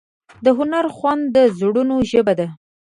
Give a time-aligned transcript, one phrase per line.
[0.45, 2.47] د هنر خوند د زړونو ژبه ده.